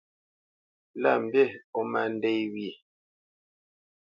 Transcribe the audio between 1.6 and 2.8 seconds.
ó má ndê wyê.